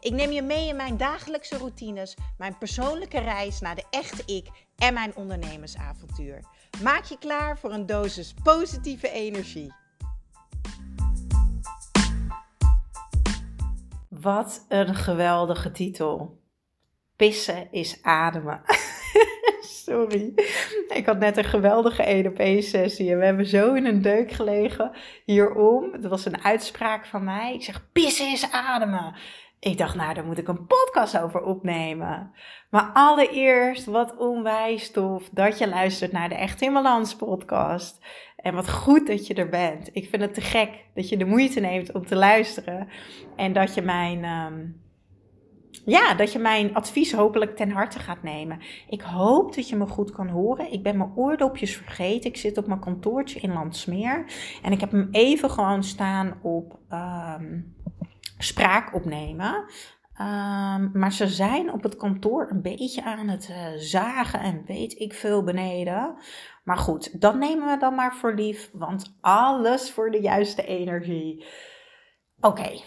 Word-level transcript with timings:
Ik 0.00 0.12
neem 0.12 0.30
je 0.30 0.42
mee 0.42 0.68
in 0.68 0.76
mijn 0.76 0.96
dagelijkse 0.96 1.56
routines, 1.56 2.16
mijn 2.36 2.58
persoonlijke 2.58 3.20
reis 3.20 3.60
naar 3.60 3.74
de 3.74 3.84
echte 3.90 4.22
ik 4.34 4.46
en 4.76 4.94
mijn 4.94 5.16
ondernemersavontuur. 5.16 6.40
Maak 6.82 7.04
je 7.04 7.18
klaar 7.18 7.58
voor 7.58 7.72
een 7.72 7.86
dosis 7.86 8.34
positieve 8.42 9.10
energie. 9.10 9.72
Wat 14.08 14.64
een 14.68 14.94
geweldige 14.94 15.70
titel. 15.70 16.40
Pissen 17.16 17.72
is 17.72 18.02
ademen. 18.02 18.62
Sorry. 19.60 20.32
Ik 20.88 21.02
had 21.06 21.18
net 21.18 21.36
een 21.36 21.44
geweldige 21.44 22.02
1 22.02 22.26
op 22.26 22.38
1 22.38 22.62
sessie 22.62 23.10
en 23.10 23.18
we 23.18 23.24
hebben 23.24 23.46
zo 23.46 23.74
in 23.74 23.86
een 23.86 24.02
deuk 24.02 24.30
gelegen 24.30 24.92
hierom. 25.24 26.00
Dat 26.00 26.10
was 26.10 26.24
een 26.24 26.44
uitspraak 26.44 27.06
van 27.06 27.24
mij. 27.24 27.54
Ik 27.54 27.62
zeg, 27.62 27.92
pissen 27.92 28.32
is 28.32 28.50
ademen. 28.50 29.14
Ik 29.60 29.78
dacht, 29.78 29.94
nou, 29.94 30.14
daar 30.14 30.24
moet 30.24 30.38
ik 30.38 30.48
een 30.48 30.66
podcast 30.66 31.18
over 31.18 31.42
opnemen. 31.42 32.32
Maar 32.70 32.90
allereerst, 32.92 33.84
wat 33.84 34.16
onwijs 34.16 34.90
tof 34.90 35.28
dat 35.32 35.58
je 35.58 35.68
luistert 35.68 36.12
naar 36.12 36.28
de 36.28 36.34
Echt 36.34 36.62
in 36.62 36.72
Balans 36.72 37.16
podcast. 37.16 37.98
En 38.36 38.54
wat 38.54 38.70
goed 38.70 39.06
dat 39.06 39.26
je 39.26 39.34
er 39.34 39.48
bent. 39.48 39.90
Ik 39.92 40.08
vind 40.08 40.22
het 40.22 40.34
te 40.34 40.40
gek 40.40 40.84
dat 40.94 41.08
je 41.08 41.16
de 41.16 41.24
moeite 41.24 41.60
neemt 41.60 41.92
om 41.92 42.06
te 42.06 42.16
luisteren. 42.16 42.88
En 43.36 43.52
dat 43.52 43.74
je 43.74 43.82
mijn, 43.82 44.24
ehm, 44.24 44.66
ja, 45.84 46.14
dat 46.14 46.32
je 46.32 46.38
mijn 46.38 46.74
advies 46.74 47.12
hopelijk 47.12 47.56
ten 47.56 47.70
harte 47.70 47.98
gaat 47.98 48.22
nemen. 48.22 48.60
Ik 48.88 49.00
hoop 49.00 49.54
dat 49.54 49.68
je 49.68 49.76
me 49.76 49.86
goed 49.86 50.10
kan 50.10 50.28
horen. 50.28 50.72
Ik 50.72 50.82
ben 50.82 50.96
mijn 50.96 51.12
oordopjes 51.14 51.76
vergeten. 51.76 52.30
Ik 52.30 52.36
zit 52.36 52.58
op 52.58 52.66
mijn 52.66 52.80
kantoortje 52.80 53.40
in 53.40 53.52
Landsmeer. 53.52 54.24
En 54.62 54.72
ik 54.72 54.80
heb 54.80 54.90
hem 54.90 55.08
even 55.10 55.50
gewoon 55.50 55.84
staan 55.84 56.38
op... 56.42 56.78
Ehm, 56.88 57.60
spraak 58.38 58.94
opnemen. 58.94 59.54
Um, 60.20 60.90
maar 60.92 61.12
ze 61.12 61.28
zijn 61.28 61.72
op 61.72 61.82
het 61.82 61.96
kantoor 61.96 62.50
een 62.50 62.62
beetje 62.62 63.04
aan 63.04 63.28
het 63.28 63.48
uh, 63.50 63.56
zagen 63.76 64.40
en 64.40 64.64
weet 64.66 64.98
ik 64.98 65.14
veel 65.14 65.42
beneden. 65.44 66.16
Maar 66.64 66.76
goed, 66.76 67.20
dat 67.20 67.34
nemen 67.34 67.68
we 67.68 67.78
dan 67.78 67.94
maar 67.94 68.14
voor 68.14 68.34
lief, 68.34 68.70
want 68.72 69.16
alles 69.20 69.90
voor 69.90 70.10
de 70.10 70.20
juiste 70.20 70.66
energie. 70.66 71.44
Oké, 72.40 72.80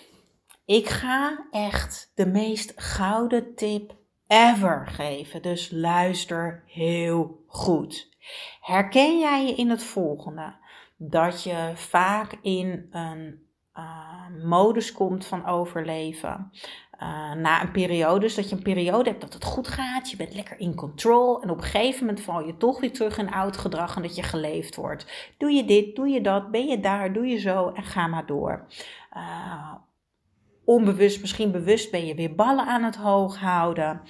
ik 0.66 0.90
ga 0.90 1.48
echt 1.52 2.12
de 2.16 2.28
meest 2.28 2.74
gouden 2.76 3.56
tip 3.56 3.96
ever 4.28 4.88
geven. 4.88 5.42
Dus 5.42 5.72
luister 5.72 6.64
heel 6.66 7.44
goed. 7.48 8.10
Herken 8.62 9.20
jij 9.20 9.46
je 9.46 9.56
in 9.56 9.70
het 9.70 9.84
volgende? 9.84 10.54
Dat 10.98 11.44
je 11.44 11.72
vaak 11.76 12.38
in 12.42 12.88
een 12.92 13.50
uh, 13.78 14.44
modus 14.44 14.92
komt 14.92 15.26
van 15.26 15.46
overleven. 15.46 16.52
Uh, 17.00 17.34
na 17.34 17.62
een 17.62 17.72
periode, 17.72 18.20
dus 18.20 18.36
dat 18.36 18.50
je 18.50 18.56
een 18.56 18.62
periode 18.62 19.10
hebt 19.10 19.22
dat 19.22 19.34
het 19.34 19.44
goed 19.44 19.68
gaat, 19.68 20.10
je 20.10 20.18
bent 20.18 20.34
lekker 20.34 20.60
in 20.60 20.76
control 20.76 21.42
en 21.42 21.50
op 21.50 21.58
een 21.58 21.64
gegeven 21.64 22.06
moment 22.06 22.24
val 22.24 22.46
je 22.46 22.58
toch 22.58 22.80
weer 22.80 22.92
terug 22.92 23.18
in 23.18 23.32
oud 23.32 23.58
gedrag 23.58 23.96
en 23.96 24.02
dat 24.02 24.16
je 24.16 24.24
geleefd 24.24 24.76
wordt. 24.76 25.34
Doe 25.38 25.52
je 25.52 25.66
dit, 25.66 25.96
doe 25.96 26.08
je 26.08 26.22
dat, 26.22 26.52
ben 26.52 26.68
je 26.68 26.80
daar, 26.80 27.14
doe 27.14 27.26
je 27.26 27.38
zo 27.38 27.70
en 27.70 27.84
ga 27.84 28.08
maar 28.08 28.26
door. 28.26 28.68
Uh, 29.14 29.74
onbewust, 30.66 31.22
misschien 31.22 31.52
bewust 31.52 31.92
ben 31.92 32.06
je 32.06 32.16
weer 32.16 32.36
ballen 32.36 32.66
aan 32.66 32.84
het 32.84 32.96
hoog 32.96 33.40
houden. 33.40 34.02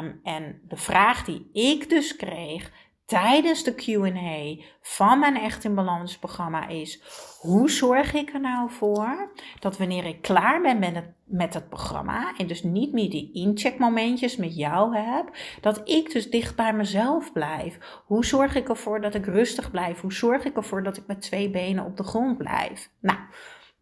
Um, 0.00 0.20
en 0.22 0.60
de 0.68 0.76
vraag 0.76 1.24
die 1.24 1.50
ik 1.52 1.88
dus 1.88 2.16
kreeg 2.16 2.72
tijdens 3.08 3.62
de 3.62 3.74
QA 3.74 4.64
van 4.80 5.18
mijn 5.18 5.36
Echt 5.36 5.64
in 5.64 5.74
Balans 5.74 6.18
programma 6.18 6.68
is: 6.68 7.02
hoe 7.40 7.70
zorg 7.70 8.14
ik 8.14 8.32
er 8.32 8.40
nou 8.40 8.70
voor 8.70 9.32
dat 9.58 9.78
wanneer 9.78 10.04
ik 10.04 10.22
klaar 10.22 10.60
ben 10.60 10.78
met 10.78 10.94
het, 10.94 11.12
met 11.24 11.54
het 11.54 11.68
programma 11.68 12.34
en 12.36 12.46
dus 12.46 12.62
niet 12.62 12.92
meer 12.92 13.10
die 13.10 13.32
incheckmomentjes 13.32 14.36
met 14.36 14.56
jou 14.56 14.96
heb, 14.96 15.36
dat 15.60 15.88
ik 15.88 16.12
dus 16.12 16.30
dicht 16.30 16.56
bij 16.56 16.72
mezelf 16.72 17.32
blijf? 17.32 18.02
Hoe 18.06 18.24
zorg 18.24 18.54
ik 18.54 18.68
ervoor 18.68 19.00
dat 19.00 19.14
ik 19.14 19.26
rustig 19.26 19.70
blijf? 19.70 20.00
Hoe 20.00 20.12
zorg 20.12 20.44
ik 20.44 20.56
ervoor 20.56 20.82
dat 20.82 20.96
ik 20.96 21.06
met 21.06 21.20
twee 21.20 21.50
benen 21.50 21.84
op 21.84 21.96
de 21.96 22.04
grond 22.04 22.38
blijf? 22.38 22.90
Nou. 23.00 23.18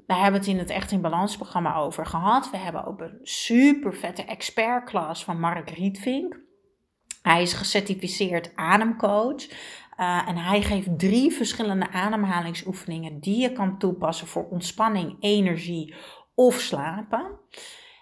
Daar 0.07 0.23
hebben 0.23 0.41
we 0.41 0.47
het 0.47 0.57
in 0.57 0.63
het 0.63 0.71
Echt 0.71 0.91
in 0.91 1.01
Balans 1.01 1.37
programma 1.37 1.77
over 1.77 2.07
gehad. 2.07 2.51
We 2.51 2.57
hebben 2.57 2.87
ook 2.87 3.01
een 3.01 3.19
super 3.23 3.95
vette 3.95 4.25
expertklas 4.25 5.25
van 5.25 5.41
Mark 5.41 5.71
Rietvink. 5.71 6.46
Hij 7.27 7.43
is 7.43 7.53
gecertificeerd 7.53 8.51
ademcoach. 8.55 9.49
Uh, 10.01 10.29
en 10.29 10.37
hij 10.37 10.63
geeft 10.63 10.99
drie 10.99 11.33
verschillende 11.33 11.91
ademhalingsoefeningen 11.91 13.21
die 13.21 13.41
je 13.41 13.53
kan 13.53 13.79
toepassen 13.79 14.27
voor 14.27 14.49
ontspanning, 14.49 15.17
energie 15.21 15.95
of 16.35 16.61
slapen. 16.61 17.39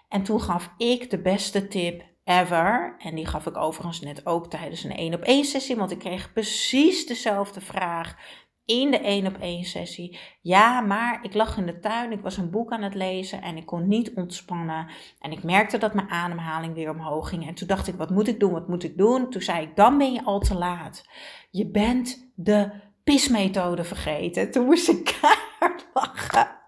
En 0.09 0.23
toen 0.23 0.41
gaf 0.41 0.69
ik 0.77 1.09
de 1.09 1.21
beste 1.21 1.67
tip 1.67 2.03
ever. 2.23 2.95
En 2.97 3.15
die 3.15 3.25
gaf 3.25 3.45
ik 3.45 3.57
overigens 3.57 4.01
net 4.01 4.25
ook 4.25 4.49
tijdens 4.49 4.83
een 4.83 4.95
1 4.95 5.13
op 5.13 5.21
1 5.21 5.45
sessie, 5.45 5.75
want 5.75 5.91
ik 5.91 5.99
kreeg 5.99 6.33
precies 6.33 7.05
dezelfde 7.05 7.61
vraag 7.61 8.15
in 8.65 8.91
de 8.91 8.99
één 8.99 9.27
op 9.27 9.37
één 9.37 9.63
sessie. 9.63 10.19
Ja, 10.41 10.81
maar 10.81 11.19
ik 11.21 11.33
lag 11.33 11.57
in 11.57 11.65
de 11.65 11.79
tuin, 11.79 12.11
ik 12.11 12.21
was 12.21 12.37
een 12.37 12.49
boek 12.49 12.71
aan 12.71 12.81
het 12.81 12.95
lezen 12.95 13.41
en 13.41 13.57
ik 13.57 13.65
kon 13.65 13.87
niet 13.87 14.13
ontspannen. 14.15 14.87
En 15.19 15.31
ik 15.31 15.43
merkte 15.43 15.77
dat 15.77 15.93
mijn 15.93 16.09
ademhaling 16.09 16.73
weer 16.73 16.89
omhoog 16.89 17.29
ging. 17.29 17.47
En 17.47 17.53
toen 17.53 17.67
dacht 17.67 17.87
ik, 17.87 17.95
wat 17.95 18.09
moet 18.09 18.27
ik 18.27 18.39
doen, 18.39 18.51
wat 18.51 18.67
moet 18.67 18.83
ik 18.83 18.97
doen? 18.97 19.29
Toen 19.29 19.41
zei 19.41 19.61
ik, 19.61 19.75
dan 19.75 19.97
ben 19.97 20.13
je 20.13 20.23
al 20.23 20.39
te 20.39 20.55
laat. 20.55 21.05
Je 21.51 21.67
bent 21.67 22.31
de 22.35 22.71
pismethode 23.03 23.83
vergeten. 23.83 24.51
Toen 24.51 24.65
moest 24.65 24.89
ik 24.89 25.03
keihard 25.21 25.87
lachen. 25.93 26.63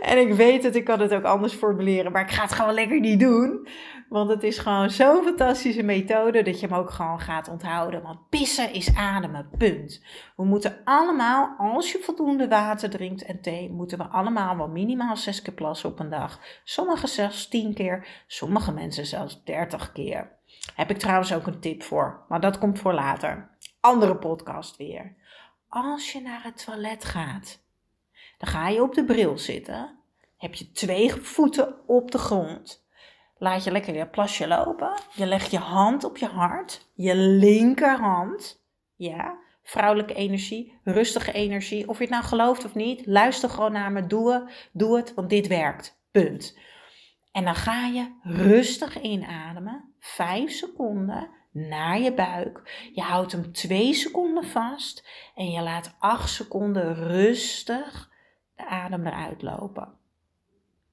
En 0.00 0.18
ik 0.18 0.34
weet 0.34 0.62
dat 0.62 0.74
ik 0.74 0.84
kan 0.84 1.00
het 1.00 1.14
ook 1.14 1.24
anders 1.24 1.52
formuleren, 1.52 2.12
maar 2.12 2.22
ik 2.22 2.30
ga 2.30 2.42
het 2.42 2.52
gewoon 2.52 2.74
lekker 2.74 3.00
niet 3.00 3.20
doen. 3.20 3.68
Want 4.14 4.30
het 4.30 4.42
is 4.42 4.58
gewoon 4.58 4.90
zo'n 4.90 5.24
fantastische 5.24 5.82
methode 5.82 6.42
dat 6.42 6.60
je 6.60 6.66
hem 6.66 6.76
ook 6.76 6.90
gewoon 6.90 7.20
gaat 7.20 7.48
onthouden. 7.48 8.02
Want 8.02 8.28
pissen 8.28 8.72
is 8.72 8.94
ademen, 8.94 9.48
punt. 9.58 10.02
We 10.36 10.44
moeten 10.44 10.80
allemaal, 10.84 11.54
als 11.58 11.92
je 11.92 11.98
voldoende 12.02 12.48
water 12.48 12.90
drinkt 12.90 13.24
en 13.24 13.40
thee, 13.40 13.70
moeten 13.70 13.98
we 13.98 14.04
allemaal 14.04 14.56
wel 14.56 14.68
minimaal 14.68 15.16
zes 15.16 15.42
keer 15.42 15.54
plassen 15.54 15.90
op 15.90 15.98
een 15.98 16.10
dag. 16.10 16.40
Sommigen 16.64 17.08
zelfs 17.08 17.48
tien 17.48 17.74
keer, 17.74 18.24
sommige 18.26 18.72
mensen 18.72 19.06
zelfs 19.06 19.44
dertig 19.44 19.92
keer. 19.92 20.30
Heb 20.74 20.90
ik 20.90 20.98
trouwens 20.98 21.34
ook 21.34 21.46
een 21.46 21.60
tip 21.60 21.82
voor, 21.82 22.24
maar 22.28 22.40
dat 22.40 22.58
komt 22.58 22.78
voor 22.78 22.94
later. 22.94 23.50
Andere 23.80 24.16
podcast 24.16 24.76
weer. 24.76 25.14
Als 25.68 26.12
je 26.12 26.20
naar 26.20 26.42
het 26.42 26.64
toilet 26.64 27.04
gaat, 27.04 27.62
dan 28.38 28.48
ga 28.48 28.68
je 28.68 28.82
op 28.82 28.94
de 28.94 29.04
bril 29.04 29.38
zitten. 29.38 29.98
Heb 30.36 30.54
je 30.54 30.72
twee 30.72 31.12
voeten 31.12 31.74
op 31.86 32.10
de 32.10 32.18
grond 32.18 32.83
Laat 33.38 33.64
je 33.64 33.70
lekker 33.70 33.94
je 33.94 34.06
plasje 34.06 34.46
lopen. 34.46 35.00
Je 35.14 35.26
legt 35.26 35.50
je 35.50 35.58
hand 35.58 36.04
op 36.04 36.16
je 36.16 36.26
hart. 36.26 36.88
Je 36.94 37.16
linkerhand. 37.16 38.62
Ja, 38.96 39.38
vrouwelijke 39.62 40.14
energie, 40.14 40.78
rustige 40.84 41.32
energie. 41.32 41.88
Of 41.88 41.96
je 41.96 42.02
het 42.02 42.12
nou 42.12 42.24
gelooft 42.24 42.64
of 42.64 42.74
niet, 42.74 43.06
luister 43.06 43.50
gewoon 43.50 43.72
naar 43.72 43.92
me. 43.92 44.06
Doe 44.06 44.32
het, 44.32 44.68
doe 44.72 44.96
het, 44.96 45.14
want 45.14 45.30
dit 45.30 45.46
werkt. 45.46 46.02
Punt. 46.10 46.58
En 47.32 47.44
dan 47.44 47.54
ga 47.54 47.86
je 47.86 48.18
rustig 48.22 49.00
inademen. 49.00 49.94
Vijf 49.98 50.52
seconden 50.52 51.30
naar 51.50 51.98
je 51.98 52.14
buik. 52.14 52.88
Je 52.92 53.00
houdt 53.00 53.32
hem 53.32 53.52
twee 53.52 53.94
seconden 53.94 54.44
vast. 54.44 55.08
En 55.34 55.50
je 55.50 55.62
laat 55.62 55.94
acht 55.98 56.30
seconden 56.30 56.94
rustig 56.94 58.10
de 58.56 58.66
adem 58.66 59.06
eruit 59.06 59.42
lopen. 59.42 59.92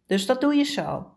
Dus 0.08 0.26
dat 0.26 0.42
doe 0.42 0.56
je 0.56 0.64
zo. 0.64 1.16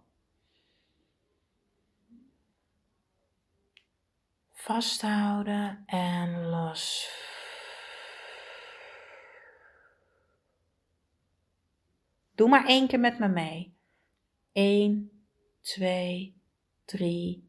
Vasthouden 4.64 5.82
en 5.86 6.48
los. 6.48 7.10
Doe 12.34 12.48
maar 12.48 12.66
één 12.66 12.86
keer 12.86 13.00
met 13.00 13.18
me 13.18 13.28
mee. 13.28 13.74
1, 14.52 15.24
2, 15.60 16.34
3, 16.84 17.44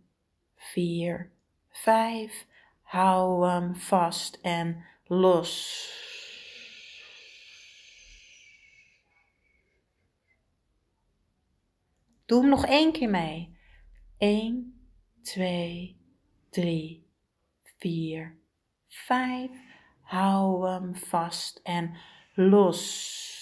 4, 0.55 1.31
5. 1.69 2.45
Hou 2.81 3.47
hem 3.47 3.75
vast 3.75 4.39
en 4.41 4.85
los. 5.03 5.89
Doe 12.25 12.39
hem 12.41 12.49
nog 12.49 12.65
één 12.65 12.91
keer 12.91 13.09
mee. 13.09 13.57
1, 14.17 14.87
2, 15.21 15.97
3, 16.49 17.04
4, 17.77 18.37
Vijf. 18.87 19.51
Hou 20.01 20.69
hem 20.69 20.95
vast 20.95 21.59
en 21.63 21.95
los. 22.33 23.33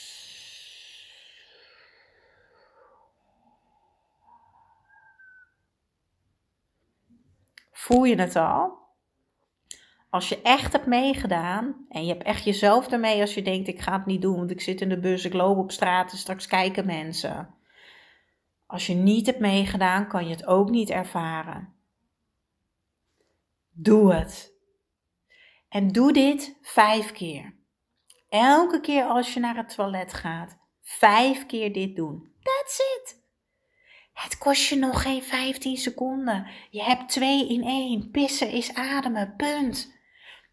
Voel 7.71 8.03
je 8.03 8.15
het 8.15 8.35
al? 8.35 8.81
Als 10.09 10.29
je 10.29 10.41
echt 10.41 10.73
hebt 10.73 10.85
meegedaan 10.85 11.85
en 11.89 12.05
je 12.05 12.13
hebt 12.13 12.23
echt 12.23 12.43
jezelf 12.43 12.87
ermee 12.87 13.21
als 13.21 13.33
je 13.33 13.41
denkt 13.41 13.67
ik 13.67 13.81
ga 13.81 13.97
het 13.97 14.05
niet 14.05 14.21
doen, 14.21 14.37
want 14.37 14.51
ik 14.51 14.61
zit 14.61 14.81
in 14.81 14.89
de 14.89 14.99
bus, 14.99 15.25
ik 15.25 15.33
loop 15.33 15.57
op 15.57 15.71
straat 15.71 16.11
en 16.11 16.17
straks 16.17 16.47
kijken 16.47 16.85
mensen. 16.85 17.55
Als 18.65 18.87
je 18.87 18.93
niet 18.93 19.25
hebt 19.25 19.39
meegedaan, 19.39 20.07
kan 20.07 20.23
je 20.25 20.29
het 20.29 20.45
ook 20.45 20.69
niet 20.69 20.89
ervaren. 20.89 21.73
Doe 23.73 24.13
het. 24.13 24.53
En 25.69 25.87
doe 25.91 26.13
dit 26.13 26.57
vijf 26.61 27.11
keer. 27.11 27.55
Elke 28.29 28.79
keer 28.79 29.03
als 29.03 29.33
je 29.33 29.39
naar 29.39 29.55
het 29.55 29.75
toilet 29.75 30.13
gaat, 30.13 30.57
vijf 30.81 31.45
keer 31.45 31.73
dit 31.73 31.95
doen. 31.95 32.31
That's 32.41 32.79
it. 32.79 33.21
Het 34.13 34.37
kost 34.37 34.69
je 34.69 34.75
nog 34.75 35.01
geen 35.01 35.23
15 35.23 35.77
seconden. 35.77 36.47
Je 36.69 36.83
hebt 36.83 37.09
twee 37.09 37.49
in 37.49 37.63
één. 37.63 38.11
Pissen 38.11 38.49
is 38.49 38.73
ademen. 38.73 39.35
Punt. 39.35 39.93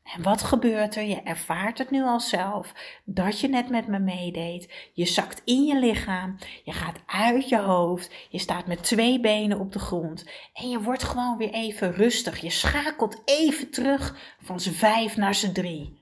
En 0.02 0.22
wat 0.22 0.42
gebeurt 0.42 0.96
er? 0.96 1.02
Je 1.02 1.22
ervaart 1.22 1.78
het 1.78 1.90
nu 1.90 2.02
al 2.02 2.20
zelf 2.20 2.72
dat 3.04 3.40
je 3.40 3.48
net 3.48 3.68
met 3.70 3.86
me 3.86 3.98
meedeed. 3.98 4.90
Je 4.92 5.06
zakt 5.06 5.42
in 5.44 5.64
je 5.64 5.78
lichaam, 5.78 6.36
je 6.64 6.72
gaat 6.72 7.00
uit 7.06 7.48
je 7.48 7.58
hoofd, 7.58 8.14
je 8.30 8.38
staat 8.38 8.66
met 8.66 8.82
twee 8.82 9.20
benen 9.20 9.58
op 9.58 9.72
de 9.72 9.78
grond 9.78 10.30
en 10.52 10.68
je 10.68 10.80
wordt 10.80 11.02
gewoon 11.02 11.36
weer 11.36 11.52
even 11.52 11.92
rustig. 11.92 12.40
Je 12.40 12.50
schakelt 12.50 13.22
even 13.24 13.70
terug 13.70 14.34
van 14.40 14.60
z'n 14.60 14.72
vijf 14.72 15.16
naar 15.16 15.34
z'n 15.34 15.52
drie. 15.52 15.98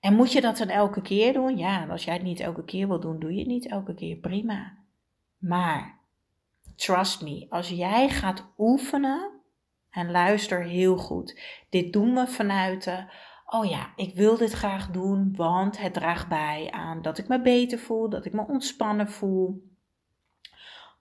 En 0.00 0.14
moet 0.14 0.32
je 0.32 0.40
dat 0.40 0.56
dan 0.56 0.68
elke 0.68 1.02
keer 1.02 1.32
doen? 1.32 1.56
Ja, 1.56 1.86
als 1.86 2.04
jij 2.04 2.14
het 2.14 2.22
niet 2.22 2.40
elke 2.40 2.64
keer 2.64 2.88
wil 2.88 3.00
doen, 3.00 3.18
doe 3.18 3.32
je 3.32 3.38
het 3.38 3.48
niet 3.48 3.68
elke 3.68 3.94
keer. 3.94 4.16
Prima. 4.16 4.76
Maar, 5.38 5.98
trust 6.76 7.22
me, 7.22 7.46
als 7.48 7.68
jij 7.68 8.08
gaat 8.08 8.46
oefenen 8.58 9.37
en 9.90 10.10
luister 10.10 10.64
heel 10.64 10.96
goed. 10.96 11.40
Dit 11.70 11.92
doen 11.92 12.14
we 12.14 12.26
vanuit 12.26 13.06
oh 13.48 13.64
ja, 13.64 13.92
ik 13.96 14.14
wil 14.14 14.36
dit 14.36 14.52
graag 14.52 14.90
doen, 14.90 15.32
want 15.36 15.78
het 15.78 15.94
draagt 15.94 16.28
bij 16.28 16.68
aan 16.70 17.02
dat 17.02 17.18
ik 17.18 17.28
me 17.28 17.40
beter 17.40 17.78
voel, 17.78 18.08
dat 18.08 18.24
ik 18.24 18.32
me 18.32 18.46
ontspannen 18.46 19.10
voel. 19.10 19.76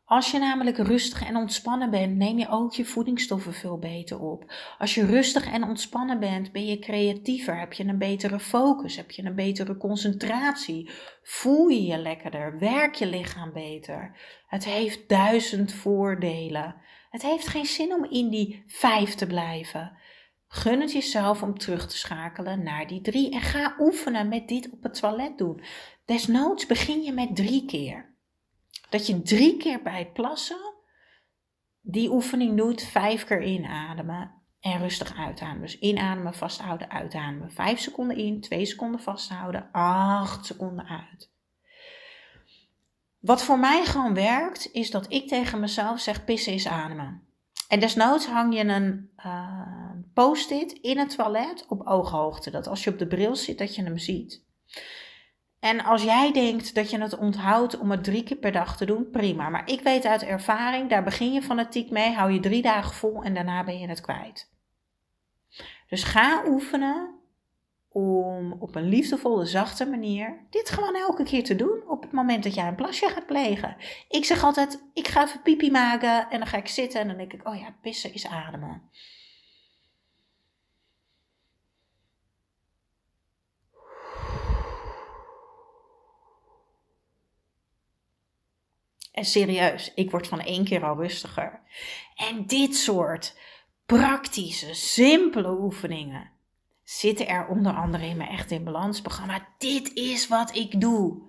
Als 0.10 0.32
je 0.32 0.40
namelijk 0.40 0.78
rustig 0.78 1.24
en 1.24 1.36
ontspannen 1.36 1.90
bent, 1.90 2.16
neem 2.16 2.38
je 2.38 2.50
ook 2.50 2.74
je 2.74 2.86
voedingsstoffen 2.86 3.54
veel 3.54 3.78
beter 3.78 4.20
op. 4.20 4.54
Als 4.78 4.96
je 4.96 5.06
rustig 5.06 5.52
en 5.52 5.64
ontspannen 5.64 6.20
bent, 6.20 6.52
ben 6.52 6.66
je 6.66 6.80
creatiever, 6.80 7.60
heb 7.60 7.74
je 7.74 7.84
een 7.84 7.98
betere 7.98 8.40
focus, 8.40 8.96
heb 8.96 9.12
je 9.12 9.24
een 9.24 9.36
betere 9.36 9.78
concentratie, 9.78 10.90
voel 11.24 11.68
je 11.68 11.84
je 11.84 11.98
lekkerder, 11.98 12.60
werk 12.60 12.96
je 12.96 13.06
lichaam 13.06 13.54
beter. 13.54 14.18
Het 14.48 14.66
heeft 14.66 15.10
duizend 15.10 15.74
voordelen. 15.74 16.76
Het 17.10 17.22
heeft 17.22 17.48
geen 17.48 17.66
zin 17.66 17.94
om 17.94 18.04
in 18.04 18.30
die 18.30 18.64
vijf 18.68 19.16
te 19.16 19.28
blijven. 19.28 19.98
Gun 20.48 20.82
het 20.82 20.92
jezelf 20.92 21.44
om 21.44 21.58
terug 21.58 21.88
te 21.88 21.98
schakelen 21.98 22.64
naar 22.64 22.88
die 22.88 23.02
drie 23.02 23.32
en 23.32 23.42
ga 23.42 23.76
oefenen 23.80 24.28
met 24.28 24.48
dit 24.48 24.70
op 24.72 24.84
het 24.84 25.00
toilet 25.00 25.38
doen. 25.38 25.62
Desnoods 26.06 26.66
begin 26.66 27.04
je 27.04 27.12
met 27.12 27.36
drie 27.36 27.66
keer. 27.66 28.16
Dat 28.90 29.08
je 29.08 29.22
drie 29.22 29.58
keer 29.58 29.82
bij 29.82 30.00
het 30.00 30.14
plassen 30.14 30.74
die 31.82 32.12
oefening 32.12 32.58
doet, 32.58 32.84
vijf 32.84 33.24
keer 33.24 33.44
inademen 33.44 34.32
en 34.60 34.80
rustig 34.80 35.18
uitademen. 35.18 35.62
Dus 35.62 35.80
inademen, 35.80 36.34
vasthouden, 36.34 36.90
uitademen. 36.90 37.52
Vijf 37.52 37.80
seconden 37.80 38.18
in, 38.18 38.42
twee 38.42 38.66
seconden 38.66 39.00
vasthouden, 39.00 39.70
acht 39.72 40.46
seconden 40.46 40.86
uit. 40.88 41.32
Wat 43.20 43.44
voor 43.44 43.60
mij 43.60 43.86
gewoon 43.86 44.14
werkt, 44.14 44.72
is 44.72 44.92
dat 44.92 45.14
ik 45.14 45.28
tegen 45.28 45.60
mezelf 45.60 46.00
zeg: 46.00 46.26
pissen 46.26 46.54
is 46.54 46.68
ademen. 46.68 47.28
En 47.68 47.80
desnoods 47.80 48.28
hang 48.28 48.56
je 48.56 48.64
een 48.64 49.12
uh, 49.26 49.92
post-it 50.14 50.72
in 50.72 50.98
het 50.98 51.16
toilet 51.16 51.66
op 51.68 51.88
ooghoogte. 51.88 52.52
Dat 52.52 52.68
als 52.68 52.84
je 52.84 52.90
op 52.90 53.00
de 53.00 53.08
bril 53.08 53.36
zit, 53.36 53.58
dat 53.58 53.76
je 53.76 53.84
hem 53.84 53.98
ziet. 53.98 54.46
En 55.68 55.84
als 55.84 56.04
jij 56.04 56.32
denkt 56.32 56.76
dat 56.76 56.90
je 56.90 57.02
het 57.02 57.18
onthoudt 57.18 57.78
om 57.78 57.92
het 57.92 58.04
drie 58.04 58.24
keer 58.24 58.38
per 58.38 58.52
dag 58.52 58.78
te 58.78 58.86
doen, 58.86 59.10
prima. 59.10 59.50
Maar 59.50 59.70
ik 59.70 59.82
weet 59.82 60.06
uit 60.06 60.24
ervaring, 60.24 60.90
daar 60.90 61.04
begin 61.04 61.34
je 61.34 61.42
fanatiek 61.42 61.90
mee, 61.90 62.14
hou 62.14 62.32
je 62.32 62.40
drie 62.40 62.62
dagen 62.62 62.94
vol 62.94 63.24
en 63.24 63.34
daarna 63.34 63.64
ben 63.64 63.80
je 63.80 63.88
het 63.88 64.02
kwijt. 64.02 64.52
Dus 65.90 66.04
ga 66.04 66.44
oefenen 66.48 67.16
om 67.90 68.56
op 68.60 68.76
een 68.76 68.90
liefdevolle, 68.90 69.46
zachte 69.46 69.86
manier 69.86 70.46
dit 70.50 70.70
gewoon 70.70 70.96
elke 70.96 71.24
keer 71.24 71.44
te 71.44 71.56
doen 71.56 71.84
op 71.88 72.02
het 72.02 72.12
moment 72.12 72.44
dat 72.44 72.56
jij 72.56 72.68
een 72.68 72.76
plasje 72.76 73.10
gaat 73.10 73.26
plegen. 73.26 73.76
Ik 74.10 74.26
zeg 74.26 74.44
altijd, 74.44 74.84
ik 74.94 75.08
ga 75.08 75.24
even 75.24 75.42
pipi 75.42 75.72
maken 75.72 76.30
en 76.30 76.38
dan 76.38 76.48
ga 76.48 76.58
ik 76.58 76.68
zitten 76.68 77.02
en 77.02 77.08
dan 77.08 77.18
denk 77.18 77.34
ik, 77.34 77.48
oh 77.48 77.60
ja, 77.60 77.76
pissen 77.82 78.14
is 78.14 78.28
ademen. 78.28 78.82
En 89.18 89.26
serieus, 89.26 89.92
ik 89.96 90.12
word 90.12 90.28
van 90.28 90.40
één 90.40 90.64
keer 90.64 90.84
al 90.84 90.96
rustiger. 90.96 91.62
En 92.16 92.46
dit 92.46 92.76
soort 92.76 93.38
praktische, 93.86 94.74
simpele 94.74 95.50
oefeningen 95.60 96.32
zitten 96.84 97.28
er 97.28 97.48
onder 97.48 97.74
andere 97.74 98.06
in 98.06 98.18
mijn 98.18 98.30
Echt 98.30 98.52
in 98.52 98.64
Balans 98.64 99.02
programma. 99.02 99.48
Dit 99.58 99.94
is 99.94 100.28
wat 100.28 100.56
ik 100.56 100.82
doe. 100.82 101.22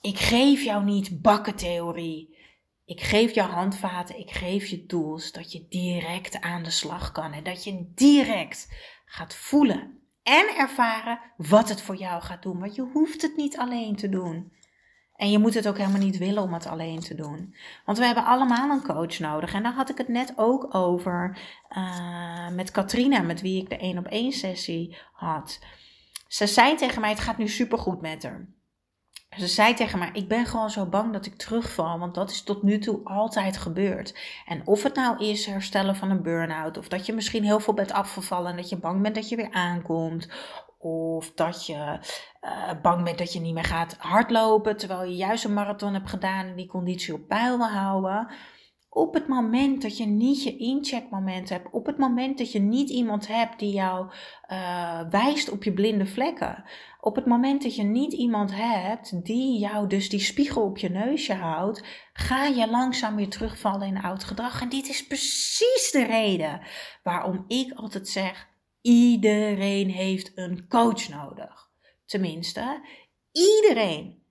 Ik 0.00 0.18
geef 0.18 0.62
jou 0.62 0.84
niet 0.84 1.22
bakkentheorie. 1.22 2.36
Ik 2.84 3.00
geef 3.00 3.34
jou 3.34 3.50
handvaten, 3.50 4.18
ik 4.18 4.30
geef 4.30 4.66
je 4.66 4.86
tools 4.86 5.32
dat 5.32 5.52
je 5.52 5.66
direct 5.68 6.40
aan 6.40 6.62
de 6.62 6.70
slag 6.70 7.12
kan 7.12 7.32
en 7.32 7.44
dat 7.44 7.64
je 7.64 7.90
direct 7.94 8.68
gaat 9.04 9.34
voelen 9.34 10.00
en 10.22 10.56
ervaren 10.56 11.20
wat 11.36 11.68
het 11.68 11.82
voor 11.82 11.96
jou 11.96 12.22
gaat 12.22 12.42
doen. 12.42 12.58
Want 12.58 12.74
je 12.74 12.82
hoeft 12.92 13.22
het 13.22 13.36
niet 13.36 13.56
alleen 13.56 13.96
te 13.96 14.08
doen. 14.08 14.52
En 15.18 15.30
je 15.30 15.38
moet 15.38 15.54
het 15.54 15.68
ook 15.68 15.76
helemaal 15.78 16.00
niet 16.00 16.18
willen 16.18 16.42
om 16.42 16.52
het 16.52 16.66
alleen 16.66 17.00
te 17.00 17.14
doen. 17.14 17.54
Want 17.84 17.98
we 17.98 18.04
hebben 18.04 18.24
allemaal 18.24 18.70
een 18.70 18.82
coach 18.82 19.18
nodig. 19.18 19.54
En 19.54 19.62
daar 19.62 19.72
had 19.72 19.90
ik 19.90 19.98
het 19.98 20.08
net 20.08 20.32
ook 20.36 20.74
over 20.74 21.38
uh, 21.76 22.48
met 22.48 22.70
Katrina, 22.70 23.22
met 23.22 23.40
wie 23.40 23.62
ik 23.62 23.68
de 23.68 23.76
één 23.76 23.98
op 23.98 24.06
één 24.06 24.32
sessie 24.32 24.96
had. 25.12 25.58
Ze 26.28 26.46
zei 26.46 26.76
tegen 26.76 27.00
mij: 27.00 27.10
Het 27.10 27.20
gaat 27.20 27.38
nu 27.38 27.48
supergoed 27.48 28.00
met 28.00 28.22
haar. 28.22 28.48
Ze 29.36 29.46
zei 29.46 29.74
tegen 29.74 29.98
mij: 29.98 30.10
Ik 30.12 30.28
ben 30.28 30.46
gewoon 30.46 30.70
zo 30.70 30.86
bang 30.86 31.12
dat 31.12 31.26
ik 31.26 31.36
terugval, 31.36 31.98
want 31.98 32.14
dat 32.14 32.30
is 32.30 32.42
tot 32.42 32.62
nu 32.62 32.78
toe 32.78 33.00
altijd 33.04 33.56
gebeurd. 33.56 34.18
En 34.46 34.66
of 34.66 34.82
het 34.82 34.94
nou 34.94 35.24
is 35.24 35.46
herstellen 35.46 35.96
van 35.96 36.10
een 36.10 36.22
burn-out, 36.22 36.78
of 36.78 36.88
dat 36.88 37.06
je 37.06 37.12
misschien 37.12 37.44
heel 37.44 37.60
veel 37.60 37.74
bent 37.74 37.92
afgevallen 37.92 38.50
en 38.50 38.56
dat 38.56 38.68
je 38.68 38.78
bang 38.78 39.02
bent 39.02 39.14
dat 39.14 39.28
je 39.28 39.36
weer 39.36 39.52
aankomt, 39.52 40.28
of 40.78 41.32
dat 41.32 41.66
je 41.66 41.98
uh, 42.40 42.80
bang 42.82 43.04
bent 43.04 43.18
dat 43.18 43.32
je 43.32 43.40
niet 43.40 43.54
meer 43.54 43.64
gaat 43.64 43.96
hardlopen 43.98 44.76
terwijl 44.76 45.04
je 45.04 45.16
juist 45.16 45.44
een 45.44 45.54
marathon 45.54 45.92
hebt 45.92 46.10
gedaan 46.10 46.46
en 46.46 46.56
die 46.56 46.66
conditie 46.66 47.14
op 47.14 47.28
peil 47.28 47.56
wil 47.56 47.68
houden. 47.68 48.32
Op 48.90 49.14
het 49.14 49.28
moment 49.28 49.82
dat 49.82 49.96
je 49.96 50.06
niet 50.06 50.42
je 50.42 50.56
incheckmoment 50.56 51.48
hebt, 51.48 51.70
op 51.70 51.86
het 51.86 51.98
moment 51.98 52.38
dat 52.38 52.52
je 52.52 52.58
niet 52.58 52.90
iemand 52.90 53.26
hebt 53.26 53.58
die 53.58 53.72
jou 53.72 54.12
uh, 54.52 55.00
wijst 55.10 55.50
op 55.50 55.64
je 55.64 55.72
blinde 55.72 56.06
vlekken, 56.06 56.64
op 57.00 57.16
het 57.16 57.26
moment 57.26 57.62
dat 57.62 57.76
je 57.76 57.82
niet 57.82 58.12
iemand 58.12 58.54
hebt 58.54 59.24
die 59.24 59.58
jou 59.58 59.86
dus 59.86 60.08
die 60.08 60.20
spiegel 60.20 60.62
op 60.62 60.78
je 60.78 60.88
neusje 60.88 61.34
houdt, 61.34 61.84
ga 62.12 62.44
je 62.44 62.70
langzaam 62.70 63.16
weer 63.16 63.28
terugvallen 63.28 63.86
in 63.86 64.02
oud 64.02 64.24
gedrag. 64.24 64.62
En 64.62 64.68
dit 64.68 64.88
is 64.88 65.06
precies 65.06 65.90
de 65.92 66.04
reden 66.04 66.60
waarom 67.02 67.44
ik 67.46 67.72
altijd 67.72 68.08
zeg: 68.08 68.48
Iedereen 68.80 69.90
heeft 69.90 70.32
een 70.34 70.68
coach 70.68 71.08
nodig. 71.08 71.70
Tenminste, 72.04 72.86
iedereen 73.32 74.22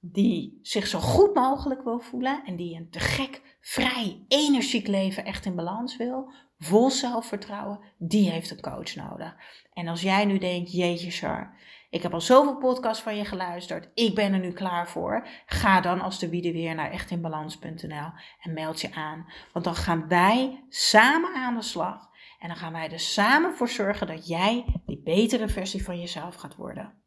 die 0.00 0.58
zich 0.62 0.86
zo 0.86 0.98
goed 0.98 1.34
mogelijk 1.34 1.82
wil 1.82 2.00
voelen 2.00 2.42
en 2.44 2.56
die 2.56 2.76
een 2.76 2.90
te 2.90 3.00
gek, 3.00 3.56
vrij, 3.60 4.24
energiek 4.28 4.86
leven 4.86 5.24
echt 5.24 5.44
in 5.44 5.56
balans 5.56 5.96
wil, 5.96 6.32
vol 6.58 6.90
zelfvertrouwen, 6.90 7.80
die 7.98 8.30
heeft 8.30 8.50
een 8.50 8.60
coach 8.60 8.94
nodig. 8.94 9.34
En 9.72 9.88
als 9.88 10.02
jij 10.02 10.24
nu 10.24 10.38
denkt, 10.38 10.72
jeetje 10.72 11.10
Char, 11.10 11.56
ik 11.96 12.02
heb 12.02 12.14
al 12.14 12.20
zoveel 12.20 12.56
podcasts 12.56 13.02
van 13.02 13.16
je 13.16 13.24
geluisterd, 13.24 13.90
ik 13.94 14.14
ben 14.14 14.32
er 14.32 14.38
nu 14.38 14.52
klaar 14.52 14.88
voor, 14.88 15.26
ga 15.46 15.80
dan 15.80 16.00
als 16.00 16.18
de 16.18 16.28
wiede 16.28 16.52
weer 16.52 16.74
naar 16.74 16.90
echtinbalans.nl 16.90 18.10
en 18.40 18.52
meld 18.52 18.80
je 18.80 18.94
aan. 18.94 19.26
Want 19.52 19.64
dan 19.64 19.74
gaan 19.74 20.08
wij 20.08 20.64
samen 20.68 21.34
aan 21.34 21.54
de 21.54 21.62
slag 21.62 22.08
en 22.38 22.48
dan 22.48 22.56
gaan 22.56 22.72
wij 22.72 22.90
er 22.90 23.00
samen 23.00 23.54
voor 23.54 23.68
zorgen 23.68 24.06
dat 24.06 24.28
jij 24.28 24.80
die 24.86 25.02
betere 25.02 25.48
versie 25.48 25.84
van 25.84 26.00
jezelf 26.00 26.34
gaat 26.34 26.56
worden. 26.56 27.02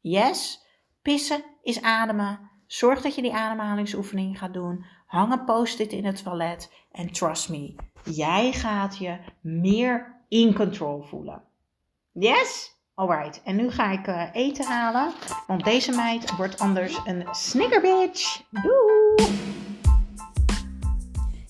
Yes, 0.00 0.66
pissen 1.02 1.44
is 1.62 1.82
ademen. 1.82 2.50
Zorg 2.66 3.00
dat 3.00 3.14
je 3.14 3.22
die 3.22 3.34
ademhalingsoefening 3.34 4.38
gaat 4.38 4.54
doen. 4.54 4.84
Hang 5.06 5.32
een 5.32 5.44
post-it 5.44 5.92
in 5.92 6.04
het 6.04 6.22
toilet. 6.22 6.72
En 6.90 7.12
trust 7.12 7.48
me, 7.48 7.74
jij 8.04 8.52
gaat 8.52 8.98
je 8.98 9.18
meer 9.40 10.24
in 10.28 10.54
control 10.54 11.02
voelen. 11.02 11.42
Yes? 12.12 12.80
Alright, 12.94 13.42
en 13.44 13.56
nu 13.56 13.70
ga 13.70 13.90
ik 13.90 14.06
uh, 14.06 14.22
eten 14.32 14.64
halen, 14.64 15.12
want 15.46 15.64
deze 15.64 15.92
meid 15.92 16.36
wordt 16.36 16.58
anders 16.58 17.00
een 17.04 17.26
snickerbitch. 17.30 18.42
Doei! 18.50 19.61